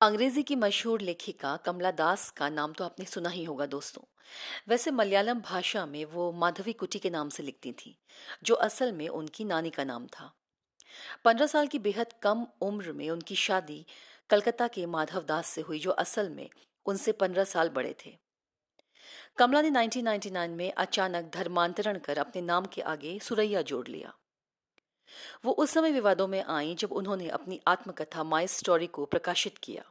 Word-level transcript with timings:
अंग्रेज़ी 0.00 0.42
की 0.42 0.56
मशहूर 0.56 1.00
लेखिका 1.00 1.56
कमला 1.56 1.90
दास 1.90 2.30
का 2.30 2.48
नाम 2.48 2.72
तो 2.72 2.84
आपने 2.84 3.04
सुना 3.04 3.28
ही 3.28 3.42
होगा 3.44 3.66
दोस्तों। 3.66 4.02
वैसे 4.68 4.90
मलयालम 4.90 5.40
भाषा 5.40 5.84
में 5.86 6.04
वो 6.04 6.30
माधवी 6.32 6.72
कुटी 6.72 6.98
के 6.98 7.10
नाम 7.10 7.28
से 7.28 7.42
लिखती 7.42 7.72
थी, 7.72 7.98
जो 8.44 8.54
असल 8.54 8.92
में 8.92 9.08
उनकी 9.08 9.44
नानी 9.44 9.70
का 9.70 9.84
नाम 9.84 10.06
था। 10.06 10.30
पंद्रह 11.24 11.46
साल 11.46 11.66
की 11.66 11.78
बेहद 11.78 12.12
कम 12.22 12.46
उम्र 12.60 12.92
में 12.92 13.10
उनकी 13.10 13.34
शादी 13.34 13.84
कलकत्ता 14.30 14.68
के 14.68 14.86
माधव 14.86 15.24
दास 15.24 15.46
से 15.46 15.60
हुई, 15.60 15.78
जो 15.78 15.90
असल 15.90 16.28
में 16.28 16.48
उनसे 16.86 17.12
पंद्रह 17.12 17.44
साल 17.44 17.68
बड़े 17.68 17.94
थे। 18.06 18.16
कमला 19.38 19.62
ने 19.62 19.70
1999 19.70 20.54
में 20.54 20.72
अचानक 20.72 21.30
धर्मांतरण 21.34 21.98
कर 21.98 22.18
अपने 22.18 22.42
नाम 22.42 22.64
के 22.64 22.80
आगे 22.80 23.18
सुरैया 23.18 23.62
जोड़ 23.62 23.86
लिया। 23.88 24.14
वो 25.44 25.52
उस 25.52 25.70
समय 25.70 25.92
विवादों 25.92 26.26
में 26.28 26.42
आई 26.42 26.74
जब 26.74 26.92
उन्होंने 26.92 27.28
अपनी 27.30 27.60
आत्मकथा 27.66 28.24
माई 28.24 28.46
स्टोरी 28.48 28.86
को 28.86 29.04
प्रकाशित 29.04 29.58
किया। 29.58 29.84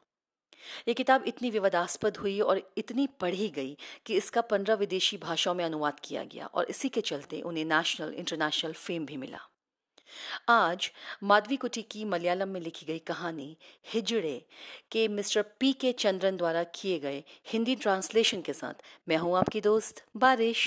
ये 0.88 0.94
किताब 0.94 1.24
इतनी 1.28 1.50
विवादास्पद 1.50 2.18
हुई 2.18 2.40
और 2.40 2.62
इतनी 2.78 3.08
पढ़ी 3.20 3.48
गई 3.50 3.78
कि 4.06 4.16
इसका 4.16 4.42
पंद्रह 4.42 4.76
विदेशी 4.76 5.18
भाषाओं 5.18 5.56
में 5.56 5.64
अनुवाद 5.66 6.00
किया 6.00 6.24
गया 6.24 6.46
और 6.46 6.66
इसी 6.70 6.90
के 6.90 7.02
चलते 7.02 7.42
उन्हें 7.42 7.66
नेशनल 7.66 8.14
इंटरनेशनल 8.14 8.74
फेम 8.74 9.06
भी 9.06 9.18
मिला। 9.18 9.40
आज 10.50 10.92
माधवी 11.24 11.56
कुटी 11.56 11.82
की 11.82 12.04
मलयालम 12.06 12.50
में 12.50 12.60
लिखी 12.62 12.86
गई 12.86 13.00
कहानी 13.08 13.58
हिजड़े 13.94 14.46
के 14.92 15.08
मिस्टर 15.08 15.42
पी 15.60 15.72
के 15.74 15.92
चंद्रन 15.94 16.38
द्वारा 16.38 16.64
किए 16.76 17.00
गए 17.00 17.24
हिंदी 17.52 17.76
ट्रांसलेशन 17.76 18.42
के 18.42 18.54
साथ 18.54 18.84
मैं 19.10 19.18
हूँ 19.18 19.38
आपकी 19.38 19.62
दोस्त 19.62 20.04
बारिश। 20.18 20.64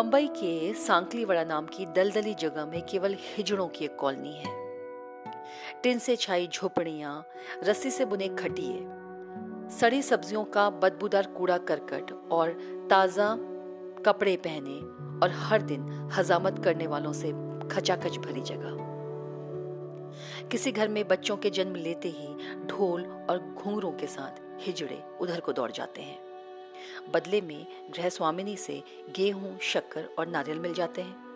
बंबई 0.00 0.26
के 0.26 0.72
सांकलीवाड़ा 0.74 1.42
नाम 1.44 1.66
की 1.66 1.84
दलदली 1.86 2.32
जगह 2.34 2.66
में 2.66 2.80
केवल 2.82 3.16
हिजड़ों 3.18 3.66
की 3.68 3.84
एक 3.84 3.96
कॉलोनी 3.96 4.32
है। 4.34 4.52
टिन 5.82 5.98
से 5.98 6.14
छाई 6.16 6.46
झोपड़ियाँ, 6.46 7.26
रस्सी 7.64 7.90
से 7.90 8.04
बुने 8.04 8.28
खटिए, 8.28 8.78
सड़ी 9.70 10.00
सब्जियों 10.02 10.44
का 10.44 10.68
बदबूदार 10.70 11.26
कूड़ा 11.26 11.58
करकट 11.58 12.12
और 12.32 12.52
ताज़ा 12.90 13.28
कपड़े 14.06 14.36
पहने 14.36 14.78
और 15.20 15.34
हर 15.34 15.62
दिन 15.62 16.10
हजामत 16.14 16.62
करने 16.64 16.86
वालों 16.86 17.12
से 17.12 17.32
खचाखच 17.68 18.18
भरी 18.18 18.40
जगह। 18.40 18.80
किसी 20.48 20.72
घर 20.72 20.88
में 20.88 21.06
बच्चों 21.08 21.36
के 21.36 21.50
जन्म 21.50 21.74
लेते 21.74 22.08
ही 22.08 22.56
ढोल 22.66 23.06
और 23.30 23.38
घुंघरों 23.38 23.92
के 23.92 24.06
साथ 24.06 24.42
हिजड़े 24.60 25.02
उधर 25.20 25.40
को 25.40 25.52
दौड़ 25.52 25.70
जाते 25.70 26.02
हैं। 26.02 26.29
बदले 27.14 27.40
में 27.40 27.66
गृह 27.94 28.08
स्वामिनी 28.08 28.56
से 28.56 28.82
गेहूँ, 29.16 29.58
शक्कर 29.62 30.08
और 30.18 30.28
नारियल 30.28 30.58
मिल 30.58 30.74
जाते 30.74 31.02
हैं। 31.02 31.28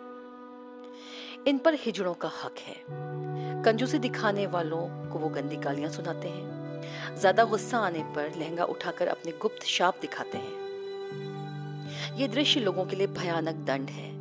इन 1.47 1.57
पर 1.57 1.73
हिजड़ों 1.73 2.13
का 2.13 2.31
हक 2.43 2.59
है। 2.59 2.75
कंजूसी 3.63 3.99
दिखाने 3.99 4.45
वालों 4.47 4.87
को 5.09 5.19
वो 5.19 5.29
गंदी 5.29 5.55
गालियाँ 5.55 5.89
सुनाते 5.91 6.27
हैं। 6.27 7.15
ज़्यादा 7.15 7.43
गुस्सा 7.43 7.77
आने 7.77 8.03
पर 8.15 8.31
लहंगा 8.37 8.63
उठाकर 8.63 9.07
अपने 9.07 9.31
गुप्त 9.31 9.63
शाप 9.63 9.99
दिखाते 10.01 10.37
हैं। 10.37 10.63
ये 12.17 12.27
दृश्य 12.27 12.59
लोगों 12.59 12.85
के 12.85 12.95
लिए 12.95 13.07
भयानक 13.07 13.55
दंड 13.67 13.89
है। 13.89 14.13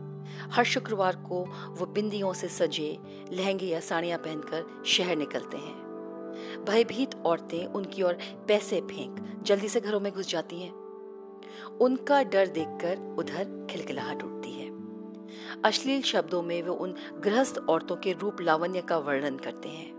हर 0.52 0.64
शुक्रवार 0.64 1.17
को 1.17 1.45
वो 1.78 1.86
बिंदियों 1.86 2.33
से 2.33 2.48
सजे 2.48 2.98
लहंगे 3.33 3.67
या 3.67 3.80
साड़ियाँ 3.80 4.19
पहनकर 4.19 4.83
शहर 4.86 5.17
निकलते 5.17 5.56
हैं। 5.56 6.64
भयभीत 6.64 7.14
औरतें 7.27 7.64
उनकी 7.67 8.02
ओर 8.02 8.19
पैसे 8.48 8.80
फेंक 8.80 9.42
जल्दी 9.42 9.69
से 9.69 9.80
घरों 9.80 10.00
में 10.00 10.12
घुस 10.12 10.28
जाती 10.28 10.61
हैं। 10.61 10.72
उनका 11.80 12.22
डर 12.22 12.47
देखकर 12.47 13.16
उधर 13.19 13.66
खिलखिलाहट 13.70 14.22
उठती 14.22 14.52
है। 14.52 14.74
अश्लील 15.64 16.02
शब्दों 16.02 16.42
में 16.42 16.62
वे 16.62 16.70
उन 16.70 16.94
गृहस्थ 17.20 17.58
औरतों 17.58 17.96
के 17.96 18.12
रूप 18.12 18.41
लावण्य 18.41 18.80
का 18.80 18.98
वर्णन 18.98 19.36
करते 19.36 19.68
हैं। 19.68 19.95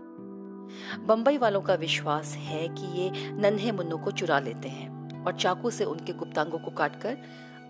बंबई 1.06 1.36
वालों 1.38 1.60
का 1.60 1.74
विश्वास 1.74 2.26
है 2.26 2.68
कि 2.68 3.00
ये 3.00 3.30
नन्हे 3.30 3.72
मुन्नों 3.72 3.98
को 3.98 4.10
चुरा 4.10 4.40
लेते 4.40 4.68
हैं 4.68 5.24
और 5.24 5.32
चाकू 5.32 5.70
से 5.70 5.84
उनके 5.84 6.12
गुप्तांगों 6.12 6.58
को 6.58 6.70
काटकर 6.70 7.18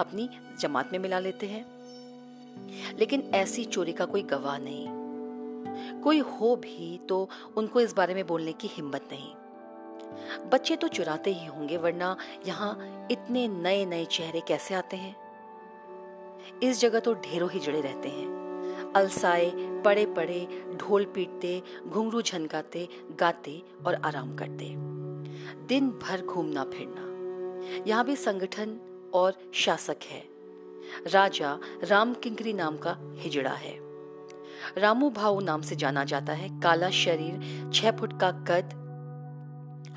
अपनी 0.01 0.29
जमात 0.61 0.93
में 0.93 0.99
मिला 0.99 1.19
लेते 1.19 1.47
हैं। 1.47 1.77
लेकिन 2.99 3.21
ऐसी 3.21 3.65
चोरी 3.65 3.93
का 3.93 4.05
कोई 4.05 4.23
गवाह 4.23 4.59
नहीं। 4.59 4.87
कोई 6.01 6.19
हो 6.19 6.57
भी 6.57 7.01
तो 7.09 7.29
उनको 7.57 7.81
इस 7.81 7.97
बारे 7.97 8.15
में 8.15 8.27
बोलने 8.27 8.53
की 8.53 8.69
हिम्मत 8.69 9.09
नहीं। 9.13 9.35
बच्चे 10.53 10.77
तो 10.77 10.89
चुराते 10.89 11.33
ही 11.33 11.47
होंगे, 11.47 11.77
वरना 11.77 12.17
यहाँ 12.47 13.07
इतने 13.11 13.49
नए 13.49 13.85
नए 13.87 14.05
चेहरे 14.05 14.41
कैसे 14.41 14.75
आते 14.75 14.97
हैं? 14.97 15.17
इस 16.63 16.81
जगह 16.81 17.01
तो 17.01 17.15
ढेरों 17.15 17.51
ही 17.51 17.61
जड़े 17.61 17.81
रहते 17.81 18.09
हैं। 18.09 18.93
अलसाए 18.97 19.51
पड़े 19.85 20.07
पड़े 20.07 20.65
ढोल 20.77 21.05
पीटते, 21.05 21.63
घुंघरू 21.89 22.23
झनकाते, 22.23 22.89
गाते 23.21 23.63
और 23.87 23.95
आराम 23.95 24.37
करते। 24.37 24.75
दिन 25.67 25.89
भर 26.03 26.21
घूमना 26.21 26.65
फिरना। 26.65 27.85
यहाँ 27.87 28.05
भी 28.05 28.17
संगठन 28.17 28.79
और 29.15 29.51
शासक 29.55 29.97
है। 30.11 30.23
राजा 31.07 31.59
राम 31.85 32.15
किंकरी 32.15 32.53
नाम 32.53 32.77
का 32.77 32.97
हिजड़ा 33.17 33.51
है। 33.51 33.75
रामू 34.79 35.11
भाऊ 35.11 35.41
नाम 35.41 35.63
से 35.63 35.77
जाना 35.77 36.05
जाता 36.05 36.33
है। 36.33 36.49
काला 36.61 36.91
शरीर, 36.91 37.71
छह 37.75 37.91
फुट 37.91 38.21
का 38.21 38.31
कद 38.31 38.86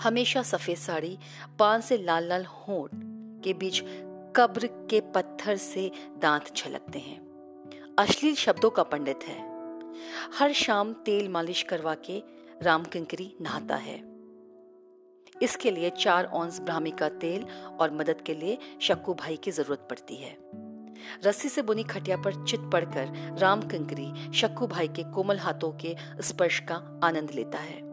हमेशा 0.04 0.42
सफ़ेद 0.42 0.78
साड़ी, 0.78 1.18
पान 1.60 1.82
से 1.82 1.98
लाल 1.98 2.28
लाल 2.28 2.46
होठ 2.46 2.92
के 3.44 3.54
बीच 3.54 3.84
कब्र 4.36 4.68
के 4.68 5.02
पत्थर 5.02 5.56
से 5.56 5.92
दांत 6.18 6.56
छलकते 6.56 7.00
हैं। 7.00 7.96
अश्लील 8.00 8.36
शब्दों 8.36 8.70
का 8.70 8.84
पंडित 8.84 9.20
है। 9.24 9.50
हर 10.40 10.54
शाम 10.54 10.94
तेल 10.94 11.30
मालिश 11.30 11.64
करवा 11.64 11.96
के 11.96 12.24
राम 12.62 12.84
किंकरी 12.84 13.36
नहाता 13.42 13.76
है। 13.76 13.98
इसके 15.42 15.72
लिए 15.72 15.90
चार 15.90 16.26
औंस 16.26 16.60
ब्राह्मी 16.60 16.92
का 16.92 17.10
तेल 17.10 17.46
और 17.80 17.92
मदद 17.92 18.22
के 18.22 18.34
लिए 18.34 18.58
शक्कू 18.82 19.14
भाई 19.14 19.38
की 19.38 19.52
ज़रूरत 19.52 19.88
पड़ती 19.90 20.16
है। 20.16 20.38
रस्सी 21.26 21.50
से 21.50 21.62
बुनी 21.62 21.84
खटिया 21.84 22.18
पर 22.18 22.46
चित 22.46 22.60
पड़कर 22.74 23.36
राम 23.40 23.62
किंकरी 23.62 24.32
शक्कू 24.34 24.68
भाई 24.68 24.88
के 24.88 25.04
कोमल 25.04 25.38
हाथों 25.38 25.72
के 25.72 25.96
स्पर्श 26.22 26.60
का 26.60 27.00
आनंद 27.04 27.32
लेता 27.32 27.58
है। 27.58 27.89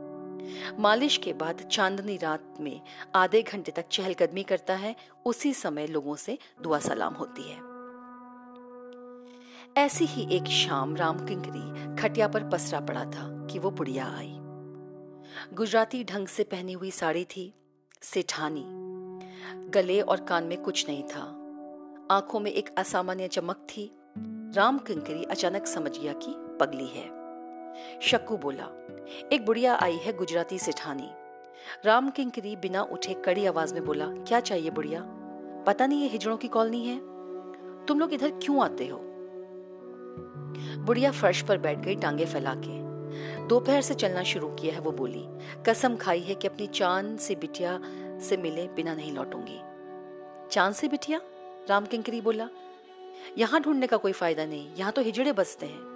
मालिश 0.79 1.17
के 1.17 1.33
बाद 1.33 1.69
चांदनी 1.73 2.17
रात 2.17 2.55
में 2.61 2.81
आधे 3.15 3.43
घंटे 3.43 3.73
तक 3.73 3.89
चहलकदमी 3.89 4.43
करता 4.43 4.75
है, 4.75 4.97
उसी 5.25 5.55
समय 5.55 5.87
लोगों 5.87 6.17
से 6.17 6.39
दुआ 6.63 6.79
सलाम 6.79 7.15
होती 7.15 7.43
है। 7.43 7.77
ऐसी 9.85 10.05
ही 10.05 10.37
एक 10.37 10.45
शाम 10.45 10.97
राम 10.97 11.27
किंकरी 11.27 12.03
खटिया 12.03 12.29
पर 12.29 12.49
पसरा 12.49 12.81
पड़ा 12.81 13.05
था 13.05 13.47
कि 13.47 13.59
वो 13.59 13.71
बुढ़िया 13.71 14.07
आई। 14.07 14.37
गुजराती 15.55 16.05
ढंग 16.05 16.27
से 16.27 16.43
पहनी 16.43 16.73
हुई 16.73 16.91
साड़ी 16.91 17.25
थी, 17.25 17.55
सेठानी। 18.03 18.65
गले 19.71 20.01
और 20.01 20.21
कान 20.21 20.45
में 20.45 20.63
कुछ 20.63 20.89
नहीं 20.89 21.03
था। 21.03 21.43
आँखों 22.11 22.41
में 22.41 22.51
एक 22.51 22.75
असामान्य 22.79 23.29
चमक 23.29 23.57
थी। 23.57 23.99
राम 24.57 24.79
किंकरी 24.79 25.25
अचानक 25.25 25.67
समझ 25.67 25.99
गया 25.99 26.13
कि 26.13 26.35
पगली 26.61 26.87
है। 26.87 27.17
शक्कू 28.01 28.37
बोला 28.37 28.65
एक 29.33 29.45
बुढ़िया 29.47 29.75
आई 29.75 29.97
है 29.97 30.13
गुजराती 30.13 30.59
सेठानी। 30.59 31.11
राम 31.85 32.11
किंकरी 32.11 32.57
बिना 32.57 32.83
उठे 32.83 33.15
कड़ी 33.15 33.47
आवाज़ 33.47 33.75
में 33.75 33.85
बोला, 33.85 34.07
क्या 34.07 34.41
चाहिए 34.41 34.71
बुढ़िया? 34.71 35.01
पता 35.67 35.87
नहीं 35.87 36.03
ये 36.03 36.09
हिजड़ों 36.09 36.37
की 36.37 36.49
कॉलोनी 36.49 36.85
है। 36.87 36.99
तुम 37.87 38.01
लोग 38.01 38.13
इधर 38.15 38.31
क्यों 38.31 38.65
आते 38.65 38.87
हो? 38.87 39.01
बुढ़िया 40.79 41.11
फर्श 41.11 41.43
पर 41.43 41.59
बैठ 41.59 41.79
गई 41.79 41.97
टांगे 41.97 42.25
फैला 42.25 42.55
के 42.57 42.85
दोपहर 43.47 43.81
से 43.81 43.95
चलना 43.95 44.23
शुरू 44.23 44.49
किया 44.49 44.75
है, 44.75 44.81
वो 44.81 44.93
बोली, 44.93 45.25
कसम 45.67 45.97
खाई 45.97 46.21
है 46.21 46.35
कि 46.35 46.49
अपनी 46.49 46.67
चाँद 46.67 47.19
से 47.19 47.35
बिटिया 47.35 47.81
से 48.21 48.37
मिले 48.37 48.67
बिना 48.69 48.95
नहीं 48.95 49.13
लौटूँगी। 49.13 49.59
चाँद 50.51 50.75
से 50.75 50.89
बिटिया? 50.89 51.21
राम 51.69 51.87
किंकरी 51.87 52.21
बोला, 52.21 52.49
यहाँ 53.39 53.61
ढूँढने 53.61 53.87
का 53.87 53.97
कोई 53.97 54.13
फ़ायदा 54.13 54.45
नहीं, 54.45 54.75
यहाँ 54.77 54.93
तो 54.93 55.03
हिजड़े 55.03 55.33
बसते 55.33 55.67
हैं। 55.67 55.96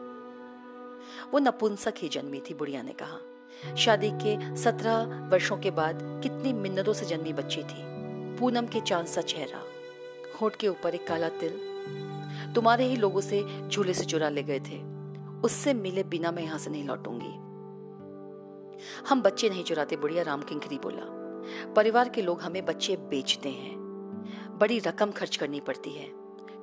वो 1.32 1.38
नपुंसक 1.38 1.94
ही 1.98 2.08
जन्मी 2.08 2.42
थी, 2.50 2.54
बुढ़िया 2.54 2.82
ने 2.82 2.92
कहा। 2.92 3.18
शादी 3.76 4.10
के 4.10 4.56
सत्रह 4.56 5.28
वर्षों 5.32 5.58
के 5.58 5.70
बाद 5.70 6.20
कितनी 6.22 6.52
मिन्नतों 6.52 6.92
से 6.92 7.06
जन्मी 7.06 7.32
बच्ची 7.32 7.62
थी। 7.62 7.90
पूनम 8.36 8.66
के 8.66 8.80
चाँद 8.80 9.06
सा 9.06 9.20
चेहरा, 9.20 9.62
होठ 10.40 10.56
के 10.56 10.68
ऊपर 10.68 10.94
एक 10.94 11.06
काला 11.06 11.28
तिल। 11.28 11.70
तुम्हारे 12.54 12.84
ही 12.84 12.96
लोगों 12.96 13.20
से 13.20 13.68
झूले 13.68 13.94
से 13.94 14.04
चुरा 14.04 14.28
ले 14.28 14.42
गए 14.42 14.60
थे। 14.60 14.82
उससे 15.40 15.74
मिले 15.74 16.02
बिना 16.02 16.30
मैं 16.30 16.42
यहाँ 16.42 16.58
से 16.58 16.70
नहीं 16.70 16.84
लौटूँगी। 16.84 17.50
हम 19.08 19.22
बच्चे 19.22 19.48
नहीं 19.48 19.64
चुराते, 19.64 19.96
बुढ़िया 19.96 20.22
राम 20.22 20.42
किंकरी 20.42 20.78
बोला। 20.78 21.20
परिवार 21.74 22.08
के 22.08 22.22
लोग 22.22 22.40
हमें 22.40 22.64
बच्चे 22.64 22.96
बेचते 22.96 23.48
हैं। 23.48 23.80
बड़ी 24.60 24.78
रकम 24.78 25.10
खर्च 25.10 25.36
करनी 25.36 25.60
पड़ती 25.60 25.90
है। 25.90 26.10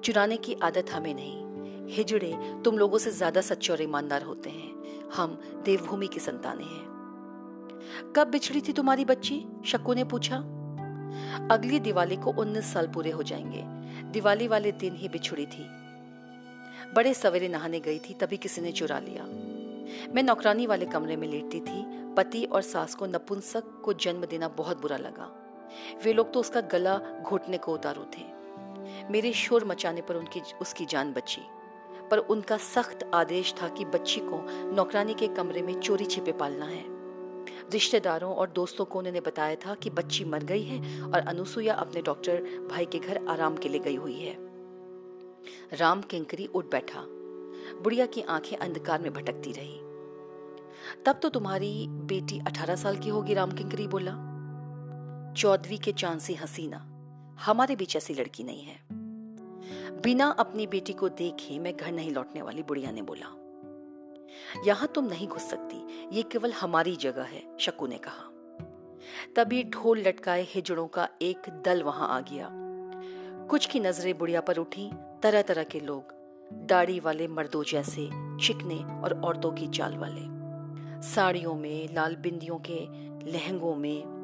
चुराने 0.03 0.37
की 0.37 0.53
आदत 0.53 0.91
हमें 0.91 1.13
नहीं। 1.13 1.46
हिजड़े 1.89 2.61
तुम 2.65 2.77
लोगों 2.77 2.97
से 2.97 3.11
ज़्यादा 3.11 3.41
सच्चे 3.41 3.73
और 3.73 3.81
ईमानदार 3.81 4.23
होते 4.23 4.49
हैं। 4.49 5.09
हम 5.13 5.41
देवभूमि 5.65 6.07
की 6.07 6.19
संतानें 6.19 6.65
हैं। 6.65 8.13
कब 8.15 8.27
बिछड़ी 8.27 8.61
थी 8.61 8.73
तुम्हारी 8.73 9.05
बच्ची? 9.05 9.45
शक्कू 9.65 9.93
ने 9.93 10.03
पूछा। 10.03 10.37
अगली 11.51 11.79
दिवाली 11.79 12.15
को 12.15 12.31
उन्नीस 12.31 12.73
साल 12.73 12.87
पूरे 12.87 13.11
हो 13.11 13.23
जाएँगे। 13.23 13.63
दिवाली 14.11 14.47
वाले 14.47 14.71
दिन 14.71 14.95
ही 14.95 15.09
बिछड़ी 15.09 15.45
थी। 15.45 15.65
बड़े 16.93 17.13
सवेरे 17.13 17.47
नहाने 17.47 17.79
गई 17.79 17.99
थी, 17.99 18.13
तभी 18.13 18.37
किसी 18.37 18.61
ने 18.61 18.71
चुरा 18.71 18.99
लिया। 18.99 19.23
मैं 20.13 20.23
नौकरानी 20.23 20.67
वाले 20.67 20.85
कमरे 20.85 21.15
में 21.15 21.27
लेटती 21.27 21.59
थी। 21.59 21.83
पति 22.17 22.43
और 22.45 22.61
सास 22.61 22.95
को 22.95 23.05
नपुंसक 23.05 23.81
को 23.85 23.93
जन्म 23.93 24.25
देना 24.25 24.47
बहुत 24.47 24.81
बुरा 24.81 24.97
लगा। 24.97 25.31
वे 26.03 26.13
लोग 26.13 26.33
तो 26.33 26.39
उसका 26.39 26.61
गला 26.61 26.97
घोटने 27.21 27.57
को 27.57 27.73
उतारू 27.73 28.03
थे। 28.03 28.25
मेरे 29.11 29.33
शोर 29.33 29.65
मचाने 29.65 30.01
पर 30.01 30.15
उनकी, 30.15 30.41
उसकी 30.61 30.85
जान 30.85 31.13
बची। 31.13 31.41
पर 32.11 32.17
उनका 32.17 32.57
सख्त 32.57 33.11
आदेश 33.13 33.55
था 33.61 33.67
कि 33.67 33.85
बच्ची 33.85 34.19
को 34.19 34.45
नौकरानी 34.71 35.13
के 35.13 35.27
कमरे 35.27 35.61
में 35.61 35.79
चोरी 35.79 36.05
छिपे 36.05 36.31
पालना 36.31 36.65
है। 36.65 36.83
रिश्तेदारों 37.71 38.35
और 38.35 38.49
दोस्तों 38.49 38.85
को 38.85 38.99
उन्होंने 38.99 39.21
बताया 39.21 39.55
था 39.55 39.75
कि 39.75 39.89
बच्ची 39.89 40.25
मर 40.25 40.43
गई 40.43 40.63
है 40.63 41.03
और 41.03 41.19
अनुसुईया 41.19 41.73
अपने 41.73 42.01
डॉक्टर 42.01 42.67
भाई 42.71 42.85
के 42.85 42.99
घर 42.99 43.27
आराम 43.29 43.57
के 43.57 43.69
लिए 43.69 43.79
गई 43.79 43.95
हुई 43.95 44.19
है। 44.19 44.35
राम 45.73 46.01
किंकरी 46.01 46.45
उठ 46.45 46.65
बैठा। 46.71 46.99
बुढ़िया 47.81 48.05
की 48.05 48.21
आँखें 48.21 48.57
अंधकार 48.57 49.01
में 49.01 49.13
भटकती 49.13 49.51
रही। 49.51 49.79
तब 51.05 51.19
तो 51.21 51.29
तुम्हारी 51.29 51.87
बेटी 51.89 52.39
अठारह 52.39 52.75
साल 52.75 52.97
की 52.97 53.09
होगी, 53.09 53.33
राम 53.33 53.51
किंकरी 53.51 53.87
बोला। 53.87 54.27
चौदवी 55.33 55.77
के 55.77 55.91
चांसी 55.91 56.33
हसीना। 56.33 56.93
हमारे 57.39 57.75
बीच 57.75 57.95
ऐसी 57.95 58.13
लड़की 58.13 58.43
नहीं 58.43 58.63
है। 58.63 59.06
बिना 60.03 60.27
अपनी 60.29 60.67
बेटी 60.67 60.93
को 60.93 61.09
देखे 61.09 61.59
मैं 61.59 61.75
घर 61.77 61.91
नहीं 61.91 62.11
लौटने 62.11 62.41
वाली, 62.41 62.63
बुढ़िया 62.63 62.91
ने 62.91 63.01
बोला। 63.01 63.35
यहाँ 64.65 64.87
तुम 64.95 65.05
नहीं 65.05 65.27
घुस 65.27 65.49
सकती, 65.49 66.07
ये 66.15 66.23
केवल 66.23 66.51
हमारी 66.51 66.95
जगह 66.95 67.23
है 67.23 67.43
शक्कू 67.59 67.87
ने 67.87 67.97
कहा। 67.97 68.31
तभी 69.35 69.63
ढोल 69.63 69.99
लटकाए 69.99 70.43
हिजड़ों 70.43 70.87
का 70.87 71.09
एक 71.21 71.49
दल 71.65 71.83
वहाँ 71.83 72.07
आ 72.07 72.19
गया। 72.19 72.49
कुछ 73.49 73.65
की 73.65 73.79
नज़रें 73.79 74.17
बुढ़िया 74.17 74.41
पर 74.41 74.57
उठी 74.57 74.89
तरह 75.23 75.41
तरह 75.41 75.63
के 75.63 75.79
लोग, 75.79 76.13
दाढ़ी 76.53 76.99
वाले 76.99 77.27
मर्दों 77.27 77.63
जैसे, 77.63 78.09
चिकने 78.41 78.75
और 78.75 79.21
औरतों 79.25 79.51
की 79.51 79.67
चाल 79.67 79.97
वाले। 79.97 80.37
साड़ियों 81.07 81.55
में, 81.55 81.93
लाल 81.95 82.15
बिंदियों 82.15 82.59
के 82.69 82.79
लहंगों 83.31 83.75
में, 83.75 84.17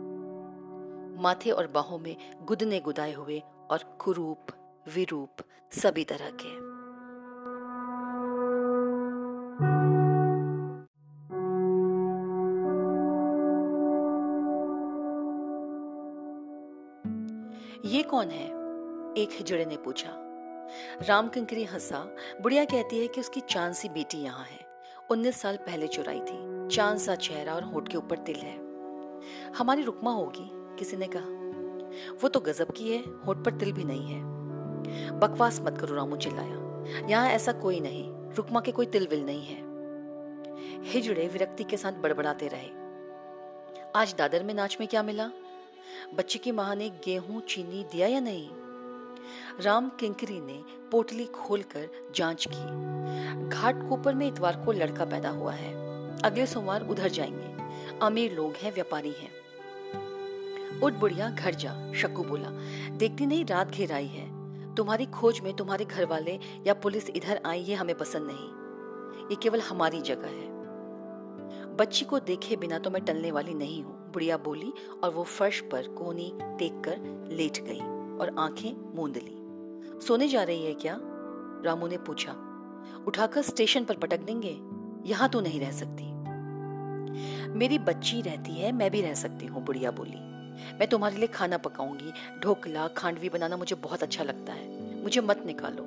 माथे 1.21 1.51
और 1.51 1.67
बाहों 1.67 1.99
में 1.99 2.15
गुदने 2.43 2.79
गुदाए 2.79 3.13
हुए 3.13 3.41
और 3.71 3.97
कुरूप 3.99 4.47
विरूप 4.87 5.29
सभी 5.71 6.03
तरह 6.03 6.29
के। 6.29 6.73
ये 17.87 18.03
कौन 18.03 18.27
है? 18.27 18.47
एक 19.17 19.29
हिजड़े 19.31 19.65
ने 19.65 19.77
पूछा। 19.77 20.09
राम 21.01 21.27
कंकरी 21.27 21.63
हंसा। 21.63 22.15
बुढ़िया 22.41 22.65
कहती 22.65 22.99
है 22.99 23.07
कि 23.07 23.21
उसकी 23.21 23.41
चाँद 23.41 23.73
सी 23.73 23.89
बेटी 23.89 24.17
यहाँ 24.17 24.45
है। 24.45 24.59
उन्नीस 25.11 25.41
साल 25.41 25.57
पहले 25.57 25.87
चुराई 25.87 26.19
थी। 26.19 26.67
चाँद 26.75 26.97
सा 26.97 27.15
चेहरा 27.15 27.53
और 27.53 27.63
होठ 27.63 27.87
के 27.87 27.97
ऊपर 27.97 28.17
तिल 28.17 28.35
है। 28.35 28.57
हमारी 29.53 29.83
रुकमा 29.83 30.11
होगी? 30.11 30.49
किसी 30.53 30.97
ने 30.97 31.07
कहा। 31.15 31.43
वो 32.21 32.29
तो 32.29 32.39
गजब 32.39 32.71
की 32.71 32.91
है। 32.91 32.99
होठ 32.99 33.37
पर 33.37 33.59
तिल 33.59 33.73
भी 33.73 33.83
नहीं 33.83 34.07
है। 34.07 34.32
बकवास 35.19 35.61
मत 35.61 35.77
करो 35.77 35.95
रामू 35.95 36.15
चिल्लाया। 36.15 36.73
यहाँ 37.09 37.29
ऐसा 37.29 37.51
कोई 37.51 37.79
नहीं, 37.79 38.33
रुकमा 38.35 38.59
के 38.59 38.71
कोई 38.71 38.85
तिलविल 38.85 39.25
नहीं 39.25 39.45
है। 39.45 39.73
हिजड़े 40.83 41.27
विरक्ति 41.27 41.63
के 41.63 41.77
साथ 41.77 41.91
बड़बड़ाते 41.91 42.47
रहे। 42.47 42.83
आज 43.95 44.15
दादर 44.17 44.43
में 44.43 44.53
नाच 44.53 44.77
में 44.79 44.89
क्या 44.89 45.03
मिला? 45.03 45.31
बच्चे 46.15 46.39
की 46.39 46.51
माँ 46.51 46.75
ने 46.75 46.89
गेहूँ, 46.89 47.41
चीनी 47.41 47.83
दिया 47.83 48.07
या 48.07 48.19
नहीं? 48.19 48.49
राम 49.61 49.89
किंकरी 49.89 50.39
ने 50.39 50.63
पोटली 50.91 51.25
खोलकर 51.25 52.11
जाँच 52.15 52.47
की। 52.53 52.93
घाट 53.49 53.89
कोपर 53.89 54.15
में 54.15 54.27
इतवार 54.27 54.61
को 54.65 54.71
लड़का 54.71 55.05
पैदा 55.05 55.29
हुआ 55.29 55.51
है। 55.51 55.73
अगले 56.21 56.45
सोमवार 56.45 56.87
उधर 56.87 57.09
जाएँगे। 57.09 57.53
अमीर 58.05 58.33
लोग 58.33 58.53
हैं, 58.53 58.73
व्यापारी 58.73 59.11
हैं। 59.11 59.31
उठ 60.79 60.93
बुढ़िया, 60.93 61.29
घर 61.29 61.53
जा 61.53 61.93
शक्कू 61.93 62.23
बोला। 62.23 62.49
देखती 62.89 63.25
नहीं 63.25 63.45
रात 63.45 63.69
घेर 63.71 63.91
आई 63.91 64.07
है। 64.07 64.32
तुम्हारी 64.77 65.05
खोज 65.05 65.39
में 65.39 65.53
तुम्हारे 65.53 65.85
घर 65.85 66.05
वाले 66.05 66.39
या 66.67 66.73
पुलिस 66.73 67.09
इधर 67.09 67.41
आई, 67.45 67.59
ये 67.59 67.75
हमें 67.75 67.97
पसंद 67.97 68.27
नहीं। 68.31 68.63
ये 69.29 69.35
केवल 69.35 69.61
हमारी 69.61 70.01
जगह 70.01 70.27
है। 70.27 70.53
बच्ची 71.75 72.05
को 72.05 72.19
देखे 72.19 72.55
बिना 72.55 72.79
तो 72.79 72.89
मैं 72.89 73.05
टलने 73.05 73.31
वाली 73.31 73.53
नहीं 73.53 73.83
हूँ। 73.83 74.11
बुढ़िया 74.11 74.37
बोली 74.37 74.73
और 75.03 75.09
वो 75.09 75.23
फर्श 75.23 75.59
पर 75.59 75.87
कोनी 75.87 76.31
टेक 76.59 76.81
कर 76.85 77.29
लेट 77.31 77.59
गई 77.59 77.79
और 78.17 78.35
आँखें 78.39 78.95
मूंद 78.95 79.17
ली। 79.17 79.39
सोने 80.07 80.27
जा 80.27 80.43
रही 80.43 80.65
है 80.65 80.73
क्या? 80.73 80.99
रामू 81.65 81.87
ने 81.87 81.97
पूछा। 81.97 82.31
उठाकर 83.07 83.41
स्टेशन 83.41 83.83
पर 83.83 83.97
पटक 83.97 84.19
देंगे? 84.19 84.59
यहाँ 85.09 85.29
तो 85.29 85.41
नहीं 85.41 85.59
रह 85.59 85.71
सकती। 85.71 86.13
मेरी 87.49 87.79
बच्ची 87.79 88.21
रहती 88.21 88.51
है, 88.51 88.71
मैं 88.71 88.91
भी 88.91 89.01
रह 89.01 89.13
सकती 89.13 89.45
हूँ, 89.45 89.63
बुढ़िया 89.63 89.91
बोली। 89.91 90.32
मैं 90.53 90.87
तुम्हारे 90.87 91.15
लिए 91.15 91.27
खाना 91.27 91.57
पकाऊँगी। 91.57 92.39
ढोकला, 92.39 92.87
खांडवी 92.87 93.29
बनाना 93.29 93.57
मुझे 93.57 93.75
बहुत 93.75 94.03
अच्छा 94.03 94.23
लगता 94.23 94.53
है। 94.53 95.01
मुझे 95.03 95.21
मत 95.21 95.43
निकालो। 95.45 95.83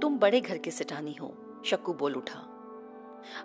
तुम 0.00 0.18
बड़े 0.18 0.40
घर 0.40 0.58
के 0.58 0.70
सिटानी 0.70 1.12
हो 1.12 1.34
शक्कू 1.66 1.92
बोल 1.92 2.14
उठा। 2.14 2.54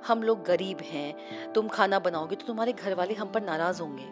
हम 0.08 0.24
लोग 0.24 0.44
गरीब 0.44 0.78
हैं, 0.82 1.16
तुम 1.54 1.68
खाना 1.68 2.00
बनाओगे 2.00 2.36
तो 2.36 2.48
तुम्हारे 2.48 2.74
घर 2.74 2.94
वाले 2.94 3.14
हम 3.14 3.32
पर 3.32 3.44
नाराज़ 3.44 3.82
होंगे। 3.82 4.06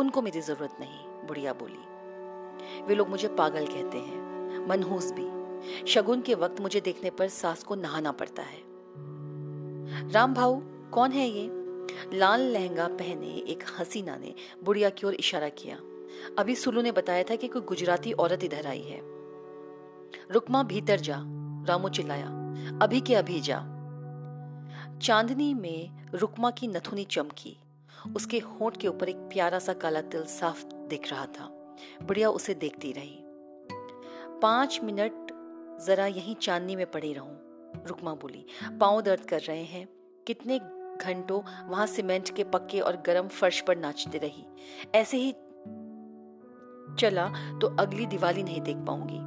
उनको 0.00 0.22
मेरी 0.22 0.40
ज़रूरत 0.40 0.76
नहीं, 0.80 1.26
बुढ़िया 1.26 1.52
बोली। 1.52 2.82
वे 2.82 2.94
लोग 2.94 3.08
मुझे 3.08 3.28
पागल 3.28 3.66
कहते 3.66 3.98
हैं, 3.98 4.66
मनहूस 4.68 5.12
भी। 5.12 5.40
शगुन 5.86 6.20
के 6.20 6.34
वक्त 6.34 6.60
मुझे 6.60 6.80
देखने 6.80 7.10
पर 7.10 7.28
सास 7.28 7.62
को 7.62 7.74
नहाना 7.74 8.12
पड़ता 8.12 8.42
है। 8.42 8.58
राम 10.10 10.34
भाऊ 10.34 10.60
कौन 10.90 11.12
है 11.12 11.28
ये? 11.28 11.59
लाल 12.12 12.40
लहंगा 12.40 12.88
पहने 12.88 13.26
एक 13.26 13.64
हसीना 13.78 14.16
ने 14.16 14.34
बुढ़िया 14.64 14.90
की 14.90 15.06
ओर 15.06 15.14
इशारा 15.14 15.48
किया। 15.48 15.76
अभी 16.38 16.54
सुलू 16.54 16.82
ने 16.82 16.92
बताया 16.92 17.22
था 17.22 17.36
कि 17.36 17.48
कोई 17.48 17.62
गुजराती 17.62 18.12
औरत 18.12 18.44
इधर 18.44 18.66
आई 18.66 18.82
है। 18.82 19.00
रुकमा 20.30 20.62
भीतर 20.62 21.00
जा, 21.00 21.16
रामू 21.68 21.88
चिल्लाया, 21.88 22.26
अभी 22.82 23.00
के 23.00 23.14
अभी 23.14 23.40
जा। 23.40 23.58
चांदनी 25.02 25.54
में 25.54 26.10
रुकमा 26.14 26.50
की 26.50 26.66
नथुनी 26.66 27.04
चमकी। 27.04 27.56
उसके 28.16 28.38
होंठ 28.38 28.76
के 28.76 28.88
ऊपर 28.88 29.08
एक 29.08 29.16
प्यारा 29.16 29.58
सा 29.58 29.72
काला 29.72 30.00
तिल 30.00 30.24
साफ़ 30.24 30.64
दिख 30.64 31.10
रहा 31.10 31.26
था। 31.26 31.76
बुढ़िया 32.02 32.30
उसे 32.30 32.54
देखती 32.54 32.92
रही। 32.92 33.18
पाँच 34.42 34.80
मिनट 34.84 35.12
जरा 35.86 36.06
यहीं 36.06 36.34
चांदनी 36.34 36.76
में 36.76 36.90
पड़ी 36.90 37.12
रहूँ, 37.12 37.38
रुकमा 37.86 38.14
बोली। 38.14 38.46
पाँव 38.80 39.00
दर्द 39.00 39.20
कर 39.20 39.40
रहे 39.40 39.64
हैं। 39.64 39.88
कितने 40.26 40.58
घंटों 41.00 41.40
वहाँ 41.68 41.86
सीमेंट 41.86 42.34
के 42.36 42.44
पक्के 42.44 42.80
और 42.80 43.02
गर्म 43.06 43.28
फर्श 43.28 43.60
पर 43.60 43.76
नाचते 43.76 44.18
रही। 44.18 44.44
ऐसे 44.94 45.16
ही 45.16 45.32
चला 46.98 47.28
तो 47.58 47.76
अगली 47.76 48.06
दिवाली 48.06 48.42
नहीं 48.42 48.60
देख 48.60 48.76
पाऊँगी। 48.76 49.18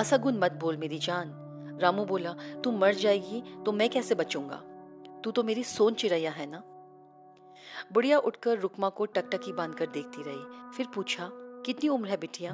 असगुन 0.00 0.38
मत 0.38 0.52
बोल 0.52 0.76
मेरी 0.76 0.98
जान। 0.98 1.36
रामू 1.82 2.04
बोला, 2.04 2.34
तू 2.64 2.70
मर 2.70 2.94
जाएगी 2.94 3.42
तो 3.66 3.72
मैं 3.72 3.88
कैसे 3.90 4.14
बचूँगा? 4.14 4.62
तू 5.24 5.30
तो 5.30 5.42
मेरी 5.42 5.64
सोन 5.64 5.94
चिड़ैया 5.94 6.30
है 6.30 6.46
ना? 6.50 6.62
बुढ़िया 7.92 8.18
उठकर 8.18 8.58
रुकमा 8.58 8.88
को 8.88 9.06
टकटकी 9.06 9.52
बांधकर 9.52 9.86
देखती 9.86 10.22
रही। 10.22 10.72
फिर 10.76 10.86
पूछा, 10.94 11.30
कितनी 11.66 11.88
उम्र 11.88 12.08
है 12.08 12.16
बिटिया? 12.16 12.52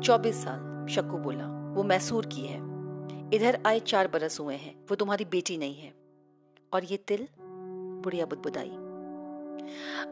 चौबीस 0.00 0.36
साल, 0.36 0.86
शक्कू 0.86 1.16
बोला। 1.18 1.46
वो 1.74 1.82
मैसूर 1.82 2.26
की 2.26 2.46
है। 2.46 2.58
इधर 3.34 3.62
आए 3.66 3.80
चार 3.80 4.08
बरस 4.08 4.40
हुए 4.40 4.54
हैं। 4.54 4.74
वो 4.90 4.94
तुम्हारी 4.96 5.24
बेटी 5.24 5.58
नहीं 5.58 5.74
है। 5.74 5.99
और 6.72 6.84
ये 6.84 6.96
तिल 6.96 7.28
बुढ़िया 8.02 8.26
बुदबुदाई। 8.26 8.70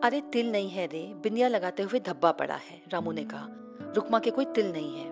अरे 0.02 0.20
तिल 0.20 0.52
नहीं 0.52 0.70
है 0.70 0.86
रे, 0.86 1.14
बिंदिया 1.14 1.48
लगाते 1.48 1.82
हुए 1.82 2.00
धब्बा 2.00 2.32
पड़ा 2.32 2.54
है, 2.54 2.82
रामू 2.88 3.12
ने 3.12 3.24
कहा। 3.24 3.48
रुकमा 3.94 4.18
के 4.18 4.30
कोई 4.30 4.44
तिल 4.44 4.72
नहीं 4.72 4.98
है। 4.98 5.10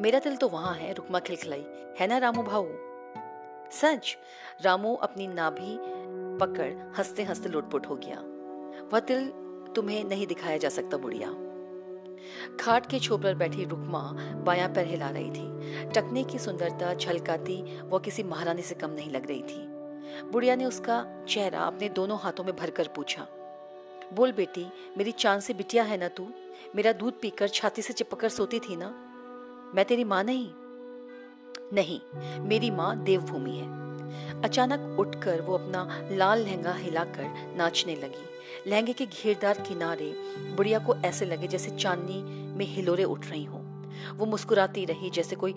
मेरा 0.00 0.18
तिल 0.18 0.36
तो 0.36 0.48
वहाँ 0.48 0.74
है, 0.74 0.94
रुकमा 0.94 1.18
खिलखिलाई। 1.18 1.64
है 1.98 2.06
ना 2.06 2.18
रामू 2.18 2.42
भाऊ? 2.42 2.66
सच? 3.70 4.18
रामू 4.62 4.94
अपनी 4.94 5.26
नाभि 5.26 5.78
पकड़ 6.40 6.72
हँसते 6.98 7.22
हँसते 7.22 7.48
लुटपुट 7.48 7.86
हो 7.86 7.96
गया। 7.96 8.20
वह 8.92 9.00
तिल 9.00 9.28
तुम्हें 9.76 10.04
नहीं 10.04 10.26
दिखाया 10.26 10.56
जा 10.56 10.68
सकता 10.68 10.96
बुढ़िया। 10.96 11.28
खाट 12.60 12.86
के 12.86 12.98
छोप 12.98 13.22
पर 13.22 13.34
बैठी 13.34 13.64
रुकमा 13.64 14.12
बाया 14.34 14.68
पैर 14.68 14.86
हिला 14.86 15.10
रही 15.10 15.30
थी। 15.30 15.58
टकने 15.84 16.24
की 16.24 16.38
सुंदरता 16.38 16.94
झलकाती 16.94 17.80
वह 17.80 17.98
किसी 17.98 18.22
महारानी 18.22 18.62
से 18.62 18.74
कम 18.74 18.90
नहीं 18.90 19.10
लग 19.10 19.26
रही 19.26 19.42
थी। 19.42 19.67
बुढ़िया 20.32 20.54
ने 20.56 20.64
उसका 20.64 21.24
चेहरा 21.28 21.60
अपने 21.60 21.88
दोनों 21.88 22.18
हाथों 22.18 22.44
में 22.44 22.56
भरकर 22.56 22.88
पूछा, 22.88 23.26
बोल 24.12 24.32
बेटी, 24.32 24.66
मेरी 24.98 25.12
चाँद 25.12 25.40
से 25.40 25.54
बिटिया 25.54 25.82
है 25.82 25.96
ना 25.96 26.08
तू? 26.08 26.28
मेरा 26.76 26.92
दूध 26.92 27.20
पीकर 27.20 27.48
छाती 27.48 27.82
से 27.82 27.92
चिपकर 27.92 28.28
सोती 28.28 28.58
थी 28.58 28.76
ना? 28.76 28.88
मैं 29.74 29.84
तेरी 29.84 30.04
माँ 30.04 30.22
नहीं? 30.24 30.50
नहीं, 31.72 32.00
मेरी 32.40 32.70
माँ 32.70 32.96
देवभूमि 33.04 33.50
है। 33.50 34.42
अचानक 34.42 34.98
उठकर 35.00 35.40
वो 35.40 35.54
अपना 35.54 36.08
लाल 36.12 36.44
लहंगा 36.44 36.72
हिलाकर 36.72 37.54
नाचने 37.56 37.94
लगी। 37.94 38.70
लहंगे 38.70 38.92
के 38.92 39.06
घेरदार 39.06 39.60
किनारे 39.60 40.12
बुढ़िया 40.56 40.78
को 40.78 40.94
ऐसे 40.94 41.24
लगे 41.24 41.48
जैसे 41.48 41.70
चांदनी 41.70 42.22
में 42.58 42.66
हिलोरे 42.66 43.04
उठ 43.04 43.26
रही 43.26 43.44
हों। 43.44 43.62
वो 44.16 44.26
मुस्कुराती 44.26 44.84
रही 44.84 45.10
जैसे 45.10 45.36
कोई 45.36 45.54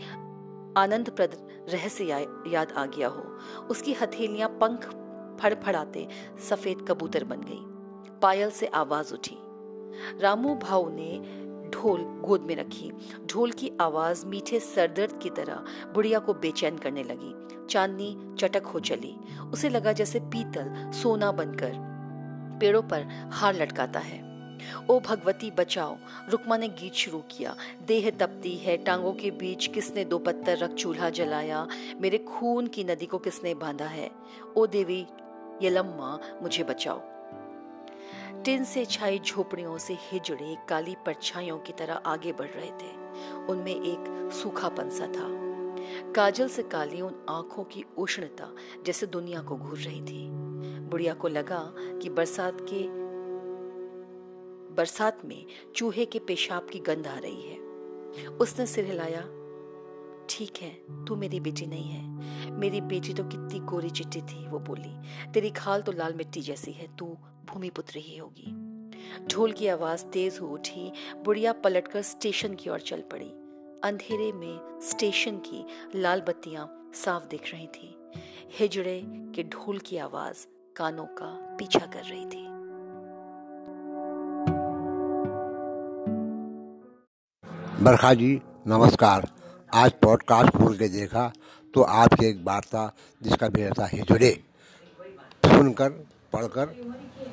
आनंद 0.77 1.09
प्रद 1.09 1.47
रहस्य 1.69 2.27
याद 2.47 2.71
आ 2.71 2.85
गया 2.85 3.07
हो। 3.07 3.37
उसकी 3.69 3.93
हथेलियाँ 3.93 4.49
पंख 4.49 4.85
फड़फड़ाते 5.41 6.07
सफ़ेद 6.49 6.85
कबूतर 6.89 7.23
बन 7.23 7.41
गई। 7.41 7.61
पायल 8.19 8.49
से 8.51 8.67
आवाज़ 8.67 9.13
उठी। 9.13 9.37
रामू 10.19 10.55
भाव 10.55 10.89
ने 10.89 11.37
ढोल 11.69 12.01
गोद 12.01 12.41
में 12.41 12.55
रखी। 12.55 12.91
ढोल 13.25 13.51
की 13.51 13.71
आवाज़ 13.81 14.25
मीठे 14.25 14.59
सरदर्द 14.59 15.19
की 15.23 15.29
तरह 15.29 15.63
बुढ़िया 15.93 16.19
को 16.19 16.33
बेचैन 16.33 16.77
करने 16.77 17.03
लगी। 17.03 17.33
चांदनी 17.67 18.35
चटक 18.39 18.65
हो 18.65 18.79
चली। 18.79 19.15
उसे 19.53 19.69
लगा 19.69 19.91
जैसे 19.91 20.19
पीतल 20.19 20.91
सोना 20.91 21.31
बनकर 21.31 21.71
पेड़ों 22.61 22.81
पर 22.81 23.29
हार 23.33 23.53
लटकाता 23.53 23.99
है। 23.99 24.30
ओ 24.89 24.99
भगवती, 24.99 25.51
बचाओ। 25.51 25.97
रुकमा 26.29 26.57
ने 26.57 26.67
गीत 26.67 26.93
शुरू 26.93 27.19
किया। 27.19 27.55
देह 27.87 28.09
तपती 28.09 28.57
है, 28.57 28.77
टांगों 28.77 29.13
के 29.13 29.31
बीच 29.31 29.67
किसने 29.67 30.05
दो 30.05 30.19
पत्थर 30.19 30.57
रख 30.57 30.73
चूल्हा 30.73 31.09
जलाया? 31.09 31.67
मेरे 32.01 32.17
खून 32.17 32.67
की 32.67 32.83
नदी 32.83 33.05
को 33.05 33.17
किसने 33.17 33.53
बांधा 33.53 33.85
है? 33.85 34.11
ओ 34.57 34.67
देवी, 34.67 35.07
यलम्मा, 35.61 36.19
मुझे 36.41 36.63
बचाओ। 36.63 37.01
टिन 38.43 38.63
से 38.63 38.85
छाई 38.85 39.19
झोपड़ियों 39.19 39.77
से 39.77 39.93
हिजड़े 39.93 40.57
काली 40.69 40.95
परछाइयों 41.05 41.57
की 41.57 41.73
तरह 41.73 41.93
आगे 41.93 42.31
बढ़ 42.31 42.49
रहे 42.49 42.71
थे। 42.71 43.01
उनमें 43.45 43.75
एक 43.75 44.31
सूखापन 44.33 44.89
सा 44.89 45.07
था। 45.07 45.41
काजल 46.11 46.47
से 46.47 46.63
काली 46.63 47.01
उन 47.01 47.25
आँखों 47.29 47.63
की 47.63 47.85
उष्णता 47.97 48.55
जैसे 48.85 49.05
दुनिया 49.05 49.41
को 49.41 49.57
घूर 49.57 49.77
रही 49.77 50.01
थी। 50.01 50.29
बुढ़िया 50.79 51.13
को 51.13 51.27
लगा 51.27 51.73
कि 51.77 52.09
बरसात 52.09 52.57
के 52.61 53.00
बरसात 54.81 55.25
में 55.25 55.45
चूहे 55.75 56.05
के 56.05 56.19
पेशाब 56.19 56.67
की 56.69 56.79
गंध 56.79 57.07
आ 57.07 57.17
रही 57.17 57.41
है। 57.41 57.57
उसने 58.27 58.65
सिर 58.65 58.85
हिलाया, 58.85 59.21
ठीक 60.29 60.57
है, 60.61 60.69
तू 61.05 61.15
मेरी 61.15 61.39
बेटी 61.39 61.65
नहीं 61.65 61.89
है। 61.89 62.51
मेरी 62.51 62.81
बेटी 62.81 63.13
तो 63.13 63.23
कितनी 63.23 63.59
गोरी 63.59 63.89
चिट्टी 63.89 64.21
थी, 64.21 64.47
वो 64.47 64.59
बोली। 64.59 65.31
तेरी 65.31 65.49
खाल 65.49 65.81
तो 65.81 65.91
लाल 65.91 66.13
मिट्टी 66.13 66.41
जैसी 66.41 66.71
है, 66.71 66.87
तू 66.97 67.05
भूमिपुत्र 67.45 67.97
ही 67.97 68.17
होगी। 68.17 68.51
ढोल 69.27 69.51
की 69.51 69.67
आवाज़ 69.67 70.05
तेज 70.05 70.39
हो 70.41 70.47
उठी, 70.47 70.91
बुढ़िया 71.15 71.53
पलटकर 71.53 72.01
स्टेशन 72.01 72.55
की 72.55 72.69
ओर 72.69 72.79
चल 72.79 73.01
पड़ी। 73.01 73.29
अंधेरे 73.83 74.31
में 74.31 74.79
स्टेशन 74.81 75.37
की 75.37 75.65
लाल 75.95 76.21
बत्तियाँ 76.21 76.91
साफ़ 76.95 77.27
दिख 77.27 77.51
रही 77.53 77.67
थी। 77.67 77.95
हिजड़े 78.59 79.01
के 79.05 79.43
ढोल 79.43 79.79
की 79.79 79.97
आवाज़ 79.97 80.47
कानों 80.75 81.05
का 81.05 81.55
पीछा 81.59 81.85
कर 81.85 82.03
रही 82.03 82.25
थी। 82.25 82.50
बरखा 87.81 88.13
जी, 88.13 88.29
नमस्कार। 88.67 89.25
आज 89.73 89.91
पॉडकास्ट 90.01 90.49
खोल 90.57 90.75
के 90.77 90.87
देखा 90.87 91.21
तो 91.73 91.81
आपकी 91.81 92.25
एक 92.25 92.41
वार्ता 92.45 92.83
जिसका 93.21 93.47
भी 93.47 93.69
था 93.69 93.85
हिजड़े 93.93 94.29
सुनकर, 95.43 95.89
पढ़कर 96.33 96.75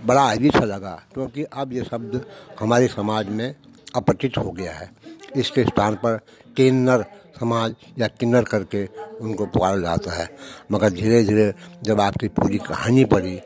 बड़ा 0.06 0.22
अजीब 0.24 0.52
सा 0.52 0.64
लगा 0.64 0.92
क्योंकि 1.14 1.42
अब 1.44 1.72
ये 1.72 1.82
शब्द 1.84 2.24
हमारे 2.60 2.86
समाज 2.88 3.28
में 3.28 3.54
अपरिचित 3.96 4.38
हो 4.38 4.50
गया 4.50 4.72
है। 4.72 4.90
इसके 5.36 5.64
स्थान 5.64 5.94
पर 5.94 6.16
किन्नर 6.56 7.04
समाज 7.40 7.74
या 7.98 8.08
किन्नर 8.10 8.44
करके 8.44 8.84
उनको 9.20 9.46
पुकारा 9.46 9.76
जाता 9.76 10.12
है। 10.12 10.28
मगर 10.72 10.90
धीरे 10.90 11.22
धीरे 11.24 11.52
जब 11.82 12.00
आपकी 12.00 12.28
पूरी 12.30 12.58
कहानी 12.60 13.04
पढ़ी, 13.04 13.38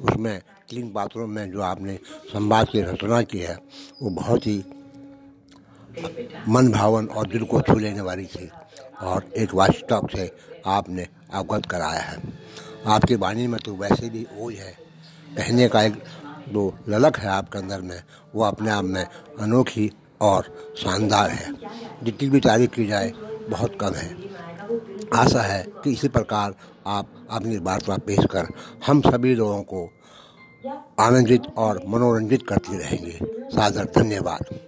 उसमें 0.00 0.40
तीन 0.70 0.90
पात्रों 0.92 1.26
में 1.26 1.50
जो 1.52 1.60
आपने 1.62 1.98
संवाद 2.32 2.68
की 2.68 2.82
रचना 2.82 3.22
की 3.22 3.38
है, 3.38 3.56
वो 4.02 4.10
बहुत 4.10 4.46
ही 4.46 4.62
मन 6.48 6.72
भावन 6.72 7.06
और 7.06 7.28
दिल 7.28 7.44
को 7.44 7.60
छू 7.60 7.78
लेने 7.78 8.00
वाली 8.00 8.26
थी 8.26 8.50
और 9.00 9.24
एक 9.36 9.54
वास्तव 9.54 10.08
से 10.16 10.32
आपने 10.66 11.08
अवगत 11.34 11.66
कराया 11.66 12.00
है। 12.00 12.16
आपकी 12.86 13.14
वाणी 13.14 13.46
में 13.46 13.60
तो 13.60 13.74
वैसे 13.74 14.10
भी 14.10 14.26
ओझ 14.40 14.54
है। 14.54 14.76
कहने 15.36 15.68
का 15.68 15.82
एक 15.82 16.02
जो 16.48 16.78
ललक 16.88 17.16
है 17.16 17.28
आपके 17.28 17.58
अंदर 17.58 17.80
में, 17.80 18.02
वो 18.34 18.44
अपने 18.44 18.70
आप 18.70 18.84
में 18.84 19.06
अनोखी 19.40 19.92
और 20.20 20.74
शानदार 20.78 21.30
है। 21.30 21.52
जितनी 22.02 22.30
भी 22.30 22.40
तारीफ़ 22.40 22.70
की 22.70 22.86
जाए, 22.86 23.12
बहुत 23.48 23.78
कम 23.80 23.94
है। 23.94 24.16
आशा 25.14 25.42
है 25.42 25.66
कि 25.84 25.92
इसी 25.92 26.08
प्रकार 26.08 26.54
आप 26.86 27.28
अपनी 27.30 27.56
वार्ता 27.56 27.96
पेश 27.96 28.18
कर 28.18 28.46
हम 28.86 29.00
सभी 29.00 29.34
लोगों 29.34 29.62
को 29.62 29.90
आनंदित 31.00 31.42
और 31.56 31.82
मनोरंजित 31.88 32.40
करती 32.48 32.78
रहेंगे। 32.78 33.18
सादर, 33.56 33.84
धन्यवाद। 33.84 34.67